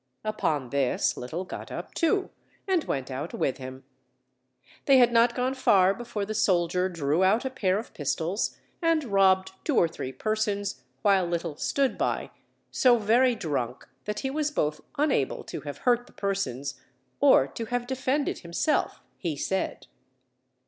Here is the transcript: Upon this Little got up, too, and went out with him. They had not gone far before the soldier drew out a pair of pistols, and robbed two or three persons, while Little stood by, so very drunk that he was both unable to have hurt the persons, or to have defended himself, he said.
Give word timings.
Upon 0.23 0.71
this 0.71 1.15
Little 1.15 1.45
got 1.45 1.71
up, 1.71 1.93
too, 1.93 2.31
and 2.67 2.83
went 2.85 3.11
out 3.11 3.35
with 3.35 3.57
him. 3.59 3.83
They 4.85 4.97
had 4.97 5.11
not 5.13 5.35
gone 5.35 5.53
far 5.53 5.93
before 5.93 6.25
the 6.25 6.33
soldier 6.33 6.89
drew 6.89 7.23
out 7.23 7.45
a 7.45 7.51
pair 7.51 7.77
of 7.77 7.93
pistols, 7.93 8.57
and 8.81 9.03
robbed 9.03 9.51
two 9.63 9.77
or 9.77 9.87
three 9.87 10.11
persons, 10.11 10.81
while 11.03 11.27
Little 11.27 11.55
stood 11.55 11.99
by, 11.99 12.31
so 12.71 12.97
very 12.97 13.35
drunk 13.35 13.87
that 14.05 14.21
he 14.21 14.31
was 14.31 14.49
both 14.49 14.81
unable 14.97 15.43
to 15.43 15.61
have 15.61 15.77
hurt 15.77 16.07
the 16.07 16.13
persons, 16.13 16.81
or 17.19 17.45
to 17.49 17.65
have 17.65 17.85
defended 17.85 18.39
himself, 18.39 19.01
he 19.19 19.35
said. 19.37 19.85